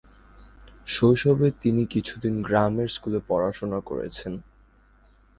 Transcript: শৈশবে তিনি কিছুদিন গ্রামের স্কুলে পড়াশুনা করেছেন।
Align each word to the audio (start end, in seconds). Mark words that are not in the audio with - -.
শৈশবে 0.87 1.47
তিনি 1.61 1.83
কিছুদিন 1.85 2.33
গ্রামের 2.41 2.87
স্কুলে 2.87 3.19
পড়াশুনা 3.27 3.79
করেছেন। 3.81 4.33